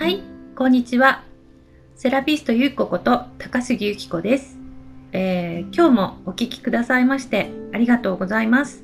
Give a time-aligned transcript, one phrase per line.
[0.00, 0.22] はい、
[0.56, 1.24] こんにちは。
[1.94, 4.56] セラピストゆうここと高杉ゆき子です、
[5.12, 8.82] えー今日もお聞きくださいましてありがとうございます。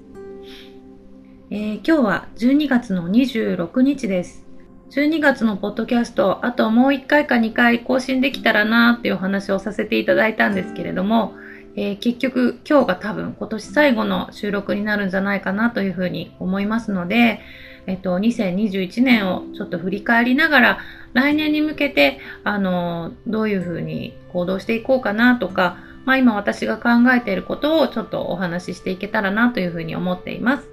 [1.51, 4.45] えー今日は12月の26日です。
[4.91, 11.33] 12月のポッドキャスト、あともう1回か2回更新できたらなーっていうお話をさせていただいたんですけれども、
[11.77, 17.41] えー結局今日が多分今年最後の収録になるんじゃないかなというふうに思いますので、
[17.87, 20.79] えっと、2021年をちょっと振り返りながら、
[21.17, 30.69] 来年に向けて、あの、どういうふうに行動していこうかなとか、まあ今私が考えていることをちょっとお話ししていけたらなというふうに思っています。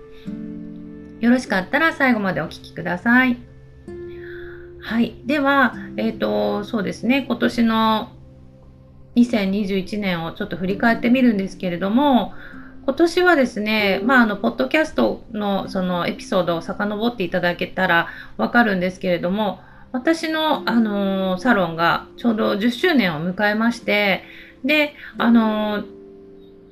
[1.22, 3.38] よろしかったら最後までお聞きください。
[4.82, 5.16] はい。
[5.26, 8.12] では、えっ、と、そうですね、今年の
[9.16, 12.34] 2021年をちょっと振り返ってみるんですけれども、
[12.84, 19.62] 今年はですね、まあ、あの、ポッドキャストのそのエピソードを遡っていただけたらわかるんですけれども、
[19.94, 24.24] 私の、あのーサロンがちょうど10周年を迎えまして、
[24.66, 25.86] で、あのー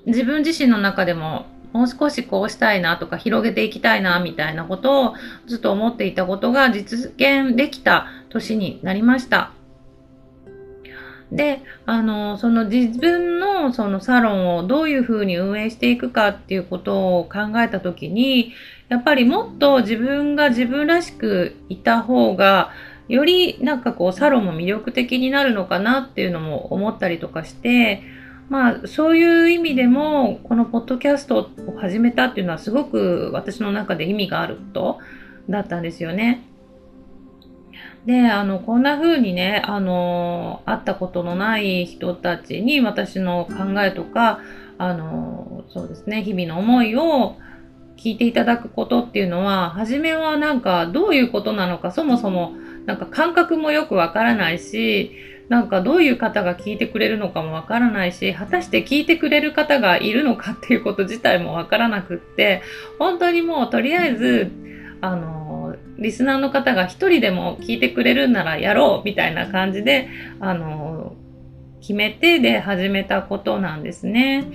[0.07, 5.13] 自分自身の中でももう少しこうしたいなとか広げていきたいなみたいなことを
[5.45, 9.51] ずっと思っていたことが実現できた年になりました。
[11.31, 18.53] で、あの、その自分のそのサロンをどういうふうに運営していくかっていうことを考えたときに、
[18.89, 22.71] やっぱりもっと自分が自分らしくいた方が、
[23.07, 28.03] よりなんかこうサロンも魅力的になるのかなっていうのも思ったりとかして、
[28.49, 34.99] まあそういう意味でもこのポッドキャストを始めたっていうのはすごく私の中で意味があること
[35.49, 36.43] だったんですよね。
[38.05, 44.39] で、あの、こんな風にね、あの、会ったことのない人たちに私の考えとか、
[44.79, 47.35] あの、そうですね、日々の思いを
[47.97, 52.53] 聞いていただくことっていうのは、初めはなんかどういうことなのか、そもそも
[52.85, 55.11] なんか感覚もよくわからないし、
[55.49, 62.61] なんかどういう方が聞いてくれるのかもわからないし、果たして聞いてくれる方がいるのかっていうこと自体もわからなくって、
[62.99, 64.49] 本当にもうとりあえず、
[65.01, 70.07] あの、リスナーの方が一人でも聞いてくれるんならやろうみたいな感じで、
[70.39, 71.15] あの、
[71.81, 74.45] 決めてで始めたことなんですね。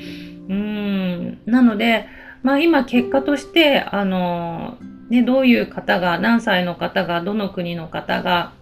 [0.49, 1.39] うん。
[1.45, 2.07] なので、
[2.43, 4.79] まあ今結果として、あの、
[5.09, 8.53] ね、どういう方が、何歳の方が、どの国の方が、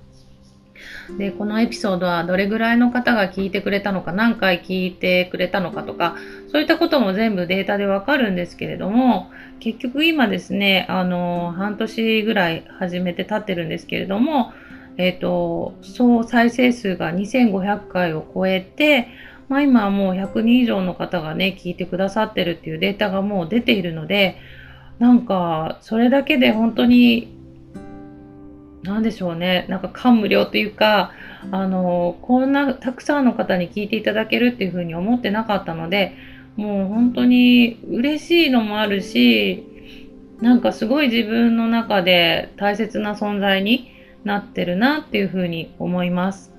[1.18, 6.16] で、このエピソードはどれぐらいの方が聞いてくれたのか、何回聞いてくれたのかとか、
[6.50, 14.52] そういったことも全部データでわかるんですけれども、結局今ですね、あの、半年ぐらい始めて経ってるんですけれども、
[14.96, 19.08] えっ、と、総再生数が2500回を超えて、
[19.48, 24.36] まあ今はもう100人以上の方がね、聞いてくださってるっていうデータがもう出ているので、
[24.98, 27.28] なんか、それだけで本当に、
[28.82, 31.12] なんでしょうね、なんか感無量というか、
[31.50, 36.14] あの、こんなたくさんの方に聞いていただけるっていうふうに思ってなかったので、
[36.56, 39.66] もう本当に嬉しいのもあるし、
[40.40, 43.90] なんかすごい自分の中で大切な存在に
[44.24, 46.52] なってるなっていうふうに思います。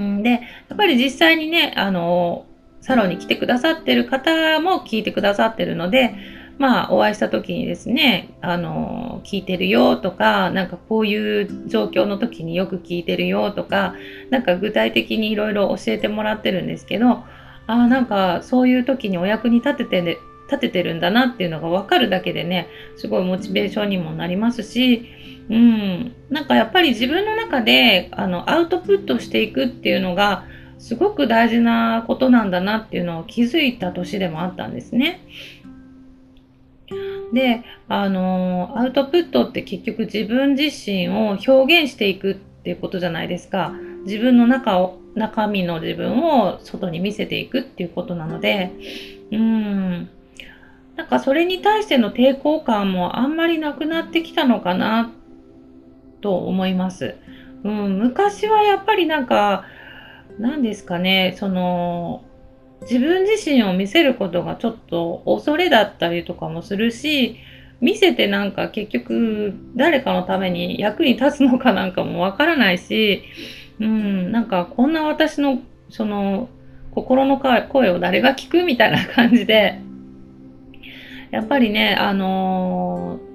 [0.00, 0.38] んで、や
[0.74, 2.46] っぱり実際にね、あの、
[2.80, 6.14] サロンに来てくださってる方も聞いてくださってるので、
[6.58, 13.94] まあ、お会いした時にですね、あの、聞いてるよとか、なんかこういう状況の時によく聞いてるよとか、
[14.30, 17.24] なんか具体的にいろいろ教えてもらってるんですけど、あ
[17.66, 20.16] あ、なんかそういう時にお役に立ててね、
[20.48, 25.06] 立ててるんだなっていうのが分かるだけでね、すごいモチベーションにもなりますし、
[25.50, 30.44] うん、なんかやっぱり自分の中であのアウトプットしていくっていうのが
[30.78, 35.20] すごく大事なことなんだなっていうのを気づいた年でもあったんですね。
[37.32, 43.72] で、あの、アウトプットって結局自分自身を表現していくっていうことじゃないですか。
[44.04, 48.72] 自分の中を、中身の自分を外に見せていくっていうことなので、
[49.32, 50.08] うん。
[50.96, 55.12] なんかそれに対しての抵抗感もあんまりなくなってきたのかな
[56.20, 57.14] と思います。
[57.64, 59.64] うん、昔はやっぱりなんか、
[60.38, 62.22] 何ですかね、その、
[62.82, 67.36] 自分自身を見せることがちょっと恐れだったりとかもするし、
[67.80, 73.22] 見せてなんか結局誰かのために役に立つのかなんかもわからないし、
[73.80, 75.60] うん、なんかこんな私の
[75.90, 76.48] その
[76.92, 79.80] 心の声を誰が聞くみたいな感じで、
[81.30, 83.28] やっぱりね、あのー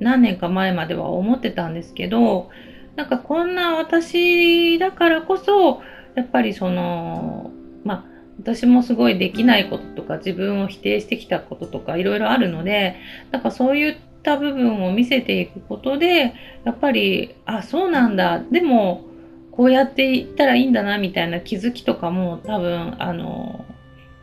[0.00, 2.50] 何年か前までは思ってたんですけど、
[2.96, 5.82] なんかこんな私だからこそ、
[6.16, 7.50] やっぱりその、
[7.84, 8.04] まあ、
[8.40, 12.96] 私もすごいできないこととか自分を否定してきたこととかいろいろあるので、
[13.30, 16.34] なんかそういった部分を見せていくことで、
[16.64, 18.40] やっぱり、あ、そうなんだ。
[18.40, 19.04] でも、
[19.52, 23.64] こうやっていったらいいんだな、みたいな気づきとかも多分、あの、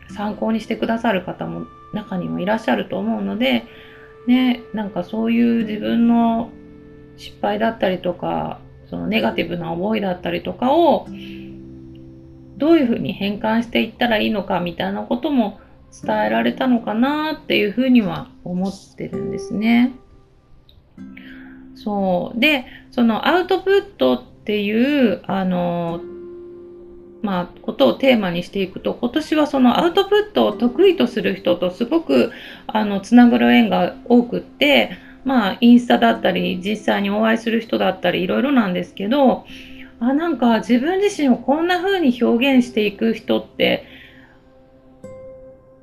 [0.09, 3.65] 参考にしてくださる方も中にはいらっしゃると思うので、
[4.25, 6.49] ね、なんかそういう自分の
[7.17, 8.59] 失敗だったりとか、
[8.89, 11.07] そのネガティブな思いだったりとかを、
[12.57, 15.59] どういうふうに変換していったらいいのかみたいなことも
[15.91, 19.93] 伝えられたのかなっていうふうには思ってるんですね。
[21.75, 22.39] そう。
[22.39, 26.01] で、そのアウトプットっていう、あの、
[27.21, 32.31] まあ、ことをテーマにしていくと、今年はそのアウトプットを得意とする人とすごく、
[32.67, 34.91] あの、つながる縁が多くって、
[35.23, 39.45] まあ、インスタだったり、実際にお会いする人だったり、いろいろなんですけど、
[39.99, 43.85] あ、なんか自分自身をこんな風に表現していく人って、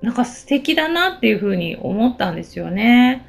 [0.02, 3.26] なんか素敵だなっていう風に思ったんですよね。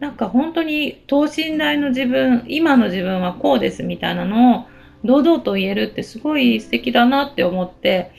[0.00, 4.66] なんか本当に等身大の自分、今の自分はこうですみたいなのを
[5.04, 8.12] 堂々と言えるってすごい素敵だなって思って、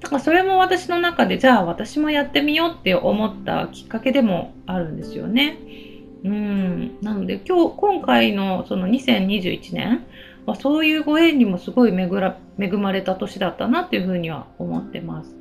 [0.00, 5.58] だかそれも私の中でじゃあ私もやってみようって思ったきっかけでもあるんですよね。
[6.22, 6.98] うん。
[7.02, 10.04] なので今日、今回のその2021年
[10.46, 15.34] はそういうご縁にもすごい恵ら恵まれた年だったなっていうふうには思ってます。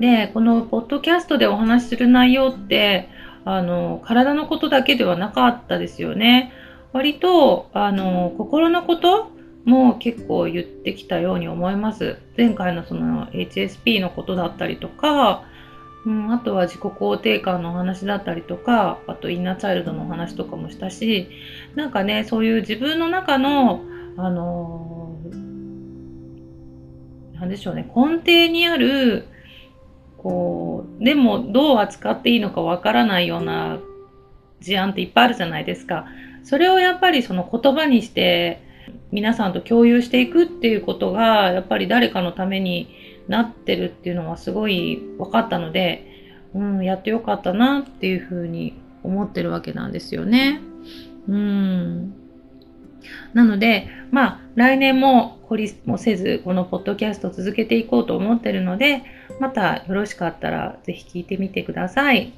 [0.00, 3.08] で、このポッドキャストでお話しする内容って、
[3.44, 6.52] あの、体のことだけではなかったですよね。
[6.92, 9.30] 割と、あの、心のこと
[9.64, 12.18] も結構言ってきたように思います。
[12.36, 15.44] 前回のその HSP のことだったりとか、
[16.06, 21.28] うん、あとは自己肯定感の話だったりとか、あとインナーチャイルドの話とかもしたし、
[21.74, 23.82] なんかね、そういう自分の中の、
[24.16, 25.34] あのー、
[27.34, 29.26] なんでしょうね、根底にある、
[30.16, 33.78] こう、でもどう扱っていいのかわからないような
[34.60, 36.06] 事案っていっぱいあるじゃないですか。
[36.44, 38.62] それをやっぱりその言葉にして
[39.12, 42.88] 皆さんと共有していくっていうことがやっぱり誰かのために
[43.30, 46.04] なってるっていうのはすごい分かったので、
[46.52, 48.74] うん、やってよかったなっていうふうに
[49.04, 50.60] 思ってるわけなんですよね。
[51.28, 52.12] うん。
[53.32, 59.04] なので、まあ、来年も懲りもせず、このポッドキャスト続けていこうと思ってるので、
[59.38, 62.32] またよろしかったらぜひ聞いてみてください。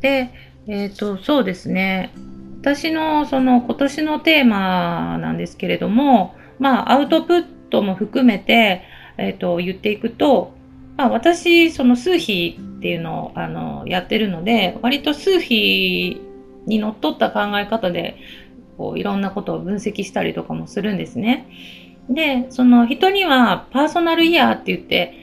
[0.00, 0.30] で、
[0.66, 2.12] えっ、ー、と、そうですね。
[2.60, 8.82] 私のその今年のテーマなんですけれども、まあ、アウトプットも含めて、
[9.18, 10.54] え、ー、と、言っていくと、
[10.96, 16.20] まあ、私、その数比っていうのを、あの、やってるので、割と数比
[16.66, 18.16] にのっとった考え方で、
[18.76, 21.46] こう、いろんなことを分析したりとかもするんですね。
[22.08, 25.14] で、その人にはパーソナルイヤーって言って、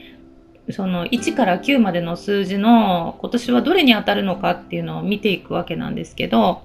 [0.70, 6.62] その1から9までの数字の今年はどれに当たるのかっていうのを見ていくわけなんですけど、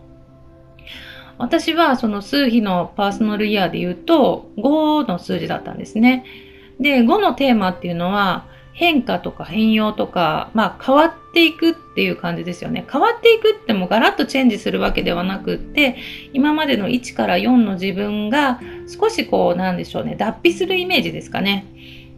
[1.37, 6.25] 私はその数比のパーソナルイヤーで言うと5の数字だったんですね。
[6.79, 12.85] で、5のテーマっていうのは変化とか変容とか、まあ変わっていくっていう感じですよね。
[12.91, 15.97] 変わっていくってもガラッとチェンジするわけではなくって、
[16.33, 21.65] 今までの1から4の自分が少しこうなんでしょうね、脱皮するイメージですかね。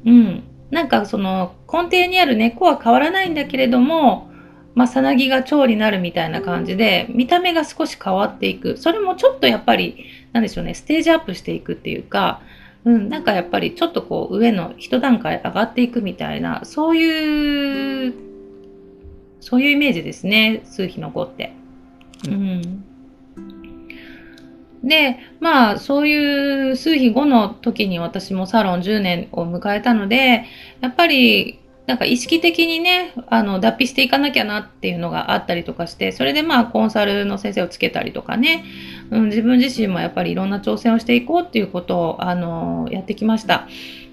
[0.05, 0.43] うん。
[0.71, 4.31] なんかその根底にある根っこは変わらないんだけれども、
[4.75, 8.77] まあ、さなぎが蝶になるみたいな感じで、見た目が少し変わっていく。
[8.77, 12.41] それもちょっとやっぱり、なんでしょうね、ステージアップしていくっていうか、
[12.85, 18.13] うん、なんかやっぱりちょっとこう上の一段階上がっていくみたいな、そういう、
[19.39, 21.53] そういうイメージですね、数比の5って。
[22.27, 22.83] うん。
[24.83, 30.45] で、まあ、そういう数比5の時に私もサロン10年を迎えたので、
[30.81, 43.67] やっぱりなんか意識的にね、あの、脱皮していかなきゃなっていうのがあったりとかして、それでまあコンサルの先生をつけたりとかね、うん、うん自分自身もやっぱりいろんな挑戦をしていこうっていうことを、あの、やってきました。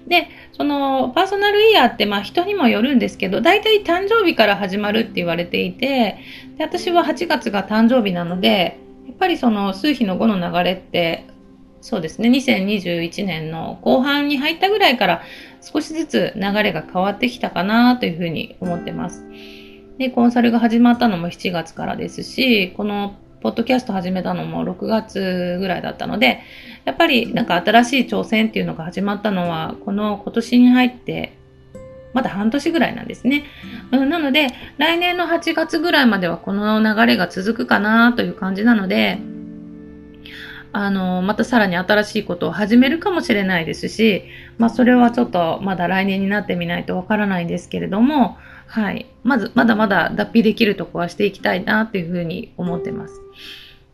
[0.07, 6.17] で、そのパーソナルイヤーってまあ人にもよるんですけど、大体誕生日から始まるって言われていて、
[6.57, 11.25] で私は8月が誕生日なので、やっぱりその数比の5の流れって
[11.81, 15.23] そうですね、2021年の後半に入ったぐらいから
[15.61, 19.25] 少しずつ流れが変わってきたかなというふうに思ってます。
[19.97, 26.41] で、コンサルが始まったのも7月からですし、このポッドキャスト始めたのも6月ぐらいだったので、
[26.85, 31.37] やっぱりなんか新しい挑戦っていうのが始まったのは、この今年に入って
[32.13, 33.45] まだ半年ぐらいなんですね。
[33.91, 39.19] うん、なので、来年の8月ぐらいまではこの流れが続くかなという感じなので、
[40.73, 44.23] あの、またさらに新しいことを始めるかもしれないですし、
[44.57, 48.37] まあそれはちょっとまだ来年になってみないとわからないんですけれども、
[48.71, 49.05] はい。
[49.23, 53.19] まず、まだまだ脱皮できるとこはしていきたいなっていうふうに思ってます。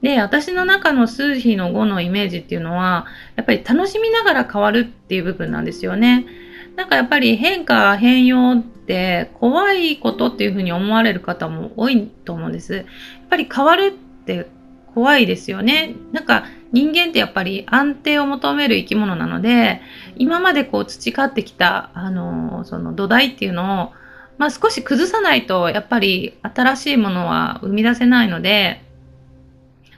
[0.03, 6.27] で、私の中の数比の5のイメージっていうのは、やっぱり楽しみながら変わるっていう部分なんですよね。
[6.75, 12.75] なんかやっぱり変化、変容って怖いことっていうふうに思われる方も多いと思うんです。
[12.75, 12.85] やっ
[13.31, 14.45] ぱり変わるって
[14.93, 15.95] 怖いですよね。
[16.11, 19.81] なんか人間ってやっぱり安定を求める生き物なので、
[20.17, 24.06] 今までこう培ってきた、あの、その土台っていうのを、
[24.37, 28.83] まあ少し崩さないと、やっぱり新しいものは生み出せないので、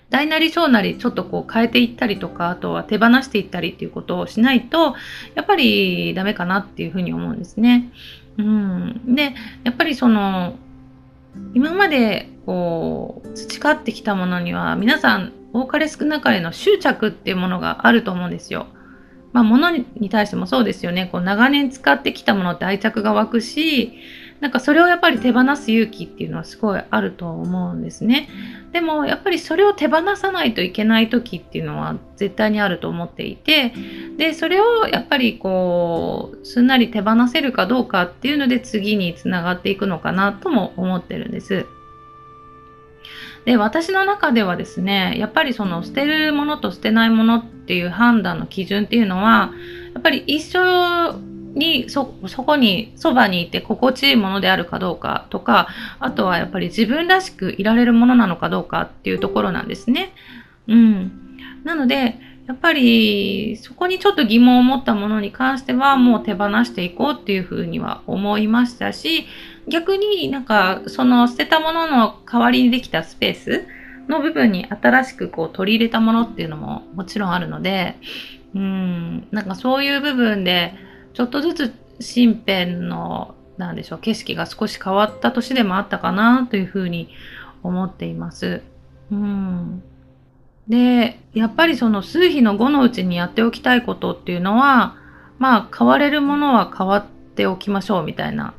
[0.09, 4.95] 大なり小なりちょっとこう変えていったりとか、あとは手放していったりっていうことをしないと、
[5.35, 7.91] やっぱりダメかなっていうふうに思うんですね。
[8.37, 9.15] うん。
[9.15, 10.55] で、やっぱりその、
[11.53, 18.67] 今までこう培ってきたものには皆さん多かれ少なかれの執着っていうものがあると思うんですよ。
[19.31, 21.07] まあ物に対してもそうですよね。
[21.11, 23.93] こう長年使ってきたものって愛着が湧くし、
[24.39, 28.29] なんかそれをやっぱり手放す勇気っていうのはすごいあると思うんですね。
[28.71, 33.73] でもやっぱりそれを手放さないといけない時っていうのは絶対にあると思っていて、
[34.17, 41.65] で、それをやっぱりこう、すんなり手放せるかどうかっていうので次につながっていくのかなとも思ってるんです。
[43.45, 49.51] で、私の中ではですね、やっぱりその捨てるものと捨てないものっていう判断の基準っていうのは、
[49.93, 51.19] やっぱり一緒
[51.59, 55.67] にそ、こに、そばにいて心地いいものであるかどうかとか、
[55.99, 60.13] あとはやっぱり自分らしくいられるものなのかどうかっていうところなんですね。
[60.67, 61.11] うん。
[61.63, 69.27] なので、やっぱりそこにちょっと疑問を持ったものに関してはもう手放していこうっていうふうには思いましたし、
[69.67, 73.67] 逆になんかその捨てたものの代わりにできたスペース
[74.07, 77.97] の部分に新しくこう取り入れたものっていうのももちろんあるので、
[78.55, 80.73] うん、なんかそういう部分で、
[81.19, 87.09] ちょっとずつ身辺の、なんでしょう、景色が少し変わった年でもあったかなというふうに
[87.61, 88.61] 思っています。
[89.11, 89.83] うん。
[90.69, 94.95] で、やっぱりその数比の5のうちにやっておきたいことっていうのは、
[95.39, 98.53] まあ変われるものは変わっておきましょうみたいな。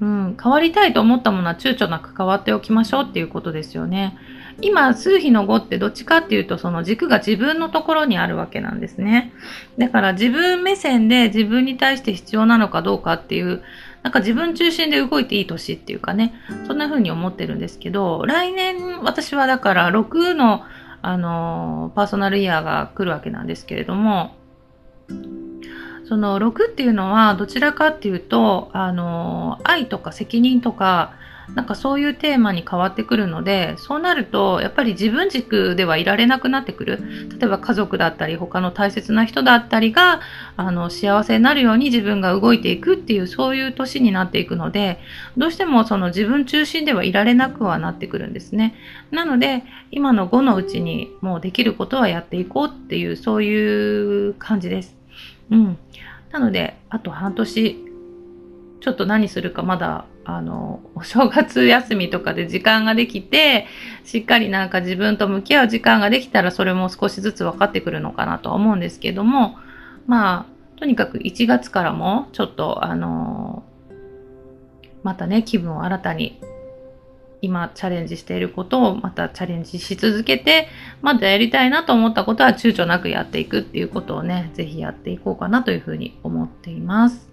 [0.00, 4.18] うん、変わりたいと思ったものは躊躇なく変わっておきましょうっていうことですよね。
[4.62, 9.32] 今、数比の5ってどっちかっていうと、その軸が自分のところにあるわけなんですね。
[9.78, 13.62] だから自分目線で自分に対して必要なのかどうかっていう、
[14.02, 16.34] なんか自分中心で動いていい年っていうかね、
[16.66, 20.62] そんな風に思ってるんですけど、来年私はだから6の、
[21.02, 24.36] あの、パーソナルイヤーが来るわけなんですけれども、
[26.04, 31.12] その6っていうのはどちらかっていうと、あの、愛とか責任とか、
[31.54, 37.02] なんかそういうテーマに変わってくるので、そうなると、やっぱり自分軸ではいられなくなってくる。
[37.38, 40.20] 例えば家族だったり、他の大切な人だったりが、
[40.56, 45.00] あの、幸せになるように自分が動いていくっていう、そういう年になっていくので、
[45.36, 48.74] どうしてもその自分中心ではいられなくはなってくるんですね。
[49.10, 54.94] なので、今の5のうちにもうできることはやっていこうっていう、そういう感じです。
[55.50, 55.78] うん。
[56.30, 57.89] なので、あと半年、
[58.80, 63.66] ちょっと何するかまだあの、お正月休みとかで時間ができて、
[64.04, 69.56] しっかりなんか自分と向き合う時間ができたら、それも少しずつ分かってくるのかなとは思うんですけども、
[70.06, 70.46] ま
[70.76, 73.64] あ、とにかく1月からも、ちょっと、あの、
[75.02, 76.40] またね、気分を新たに、
[77.42, 80.68] 今チャレンジしていることをまたチャレンジし続けて、
[81.00, 87.29] まだやりたいなと思ったことは躊躇なくやっていくっていうことをね、ぜひやっていこうかなというふうに思っています。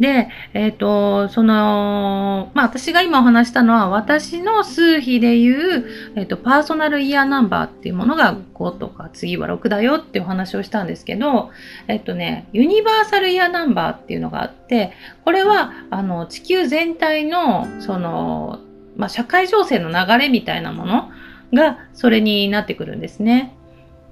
[0.00, 11.50] で、えっ、ー、と、その、まあ、私が今お話したのは、私の数比でいう、えっ、ー、と、パーソナルイヤーナンバーっていうものが5とか、次は6だよっていうお話をしたんですけど、
[11.86, 14.92] えっ、ー、とね、ユニバーサルイヤーナンバーっていうのがあって、
[15.26, 18.60] これは、あの、地球全体の、その、
[18.96, 21.10] まあ、社会情勢の流れみたいなもの
[21.52, 23.54] が、それになってくるんですね。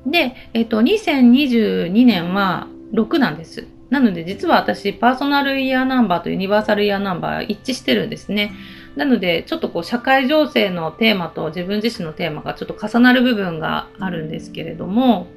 [0.07, 3.68] で、えっ、と、2022年は6なんです。
[3.90, 8.52] なので実は私、パーソナルイヤーナンバーとユニバーサルイヤーナンバー一致してるんですね。
[8.97, 15.28] なので、ちょっとこう、社会情勢のテーマと自分自身のテーマがちょっと重なる部分があるんですけれども、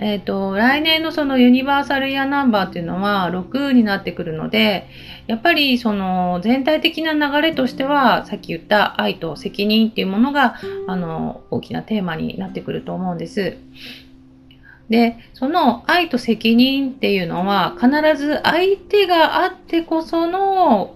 [0.00, 4.88] えっ、ー、と、来年のそのユニバーサルイヤーナンバーっていうのは6になってくるので、
[5.26, 10.54] やっぱりその全体的な流れとしては、さっき言った愛と責任っていうものが、
[10.86, 13.56] あの、大きなテーマになってくると思うんです。
[14.88, 20.94] で、その愛と責任っていうのは必ず相手があってこその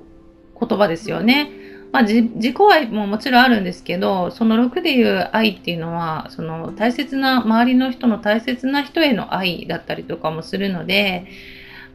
[0.58, 1.50] 言葉ですよね。
[1.92, 11.26] まあ、自己愛ももちろんあるんですけど、その6でいう愛っていうのは、その大切な、周りの人の大切な人への愛だったりとかもするので、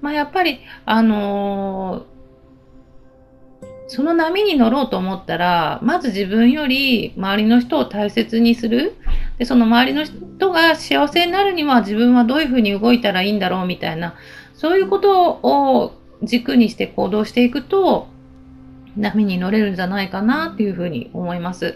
[0.02, 2.17] まあ、やっぱり、あのー
[3.88, 8.96] その波に乗ろうと思ったら、まず自分より周りの人を大切にする。
[9.38, 14.16] で、その周りの人が幸せになるには自分はどういうふうに動いたらいいんだろうみたいな、
[14.54, 18.08] そういうことを軸にして行動していくと、
[18.98, 21.76] 波に乗れるんじゃないかなっていうふうに思います。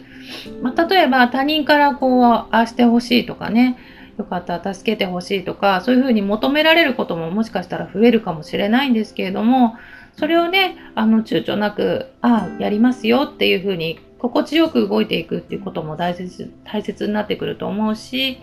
[0.61, 3.77] まあ、例えば他人からこう、ああしてほしいとかね、
[4.17, 9.75] よかったら助けてほしいとか、そういうふうに求められることももしかしたら増えるかもしれないんですけれども、
[10.17, 18.37] それをね、あの、躊躇なく、ああ、やりますよっていうふうに、心地よく動いていくっていうことも大切、大切になってくると思うし、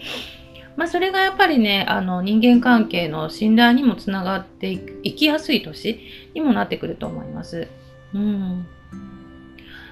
[0.77, 4.71] まあ、それがやっぱりね、あの、人間関係の信頼にもつながって
[5.03, 6.01] いきやすい年
[6.35, 7.69] にもなってくると思います。
[8.15, 8.67] うん。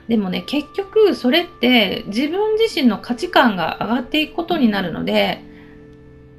[0.08, 5.42] でもね、結局、それって自分自身の価値観が上がっていくことになるので、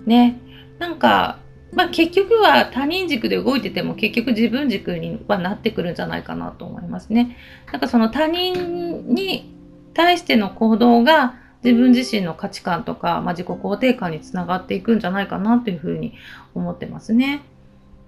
[0.06, 0.39] ね、
[0.79, 1.39] なんか、
[1.74, 7.38] まあ結局は他人軸で動いてても結局自分軸にはなってくるんじゃないかなと思いますね。
[7.72, 9.54] なんかその他人に
[9.94, 16.14] 対しての行動が自分自身の価値観とか、まあ、自己肯定感につながっていくんじゃないかなというふうに
[16.54, 17.42] 思ってますね。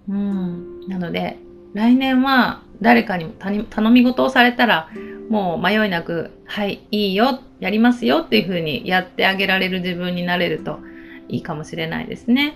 [0.07, 0.87] うん。
[0.87, 1.37] なので、
[1.73, 4.89] 来年は誰かに頼み事をされたら、
[5.29, 10.79] もう迷いなく、はい、いいよ、やりますよっていうふうにやってあげられる自分になれると
[11.27, 12.55] いいかもしれないですね。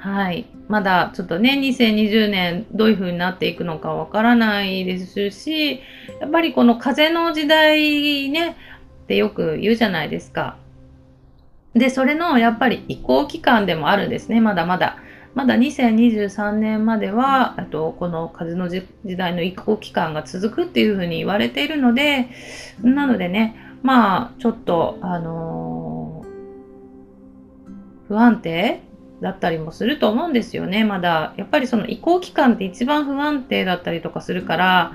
[0.00, 0.46] はい。
[0.66, 5.82] まだちょっとね、2020年どういう風になっていくのかわからないですし、
[6.20, 8.56] やっぱりこの風の時代ね、
[9.04, 10.56] ってよく言うじゃないですか。
[11.74, 14.96] で、それのやっぱり移行期間でもあるんですね、まだまだ。
[15.34, 22.30] まだ2023年までは、あと、この風の時代の移行期間が続くっていうふうに言われているので、
[22.82, 28.80] なのでね、まあ、ちょっと、あのー、不安定
[29.20, 31.34] だったりもすると思うんですよね、まだ。
[31.36, 34.92] やっぱりその移行期間って一番不安定だったりとかするから、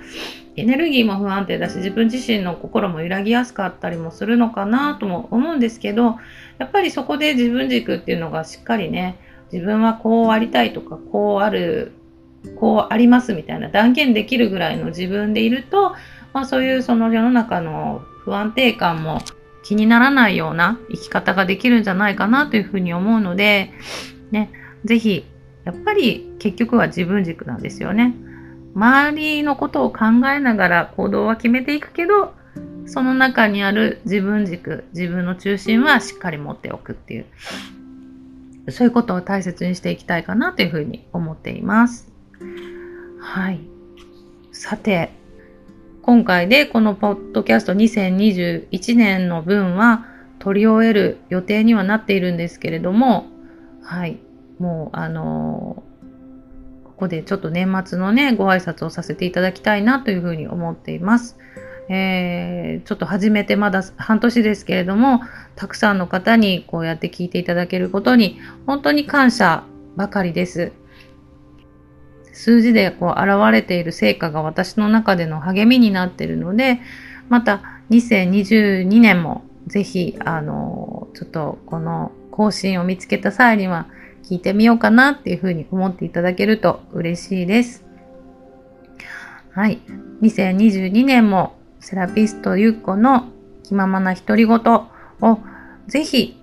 [0.55, 6.18] エネルギーも不安定だし、自分自身の心も揺らぎやすかったりもするのかなとも思うんですけど、
[6.57, 9.18] やっぱりそこで自分軸っていうのがしっかりね、
[9.51, 11.92] 自分はこうありたいとか、こうある、
[12.57, 15.94] こうありますみたいな断言できるぐらいの自分でいると、
[16.33, 19.22] まあそういうその世の中の不安定感も
[19.64, 23.72] 気にならないような生き方ができるんじゃないかなというふうに思うので、
[24.31, 24.51] ね、
[24.83, 25.25] ぜひ、
[25.64, 28.14] やっぱり結局は自分軸なんですよね。
[28.75, 32.33] 周りのことを考えながら行動は決めていくけど、
[32.85, 37.25] その中にある自分軸、自分の中心はしっかり持っておくっていう、
[38.72, 42.11] そういうことを大切にしていきたいかなというふうに思っています。
[43.20, 43.59] はい。
[44.51, 45.11] さて、
[46.01, 50.05] 今回でこのポッドキャスト2021年の分は
[50.38, 53.25] 取り終える予定にはなっているんですけれども、
[53.85, 54.17] はい。
[54.57, 61.37] もう、あのー、ここでちょっと年末のね、ご挨拶をさせていただきたいなというふうに思っています。
[61.87, 65.21] えー、ちょっと始めてまだ半年ですけれども、
[65.55, 69.63] たくさんの方にこうやって聞いていただけることに、本当に感謝
[69.95, 70.71] ばかりです。
[72.33, 76.79] 数字でこう現れている成果が私の中での励みになっているので、
[77.29, 83.87] また2022年もぜひ、あの、ちょっとこの更新を見つけた際には
[84.24, 87.85] 聞いてみようかなっていうふうに思っていただけると嬉しいです。
[89.51, 89.79] はい。
[90.21, 93.29] 2022年もセラピストゆっこの
[93.63, 95.39] 気ままな独り言を
[95.87, 96.37] ぜひ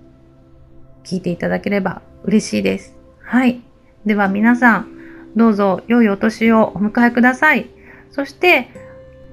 [1.03, 2.97] 聞いていただければ嬉しいです。
[3.21, 3.61] はい。
[4.05, 4.87] では皆さん、
[5.35, 7.69] どうぞ良いお年をお迎えください。
[8.11, 8.69] そして、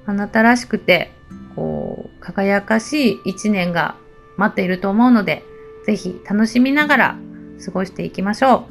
[0.07, 1.12] あなたらしくて、
[1.55, 3.96] こう、輝かしい一年が
[4.37, 5.44] 待っていると思うので、
[5.87, 7.19] ぜひ楽しみながら
[7.64, 8.66] 過ごしていきましょ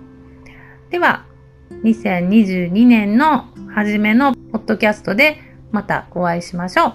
[0.88, 0.92] う。
[0.92, 1.26] では、
[1.84, 5.42] 2022年の初めのポッドキャストで
[5.72, 6.94] またお会いしましょう。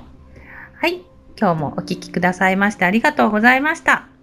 [0.75, 1.05] はい。
[1.39, 4.14] 今日もお聴きくださいましてありがとうございました。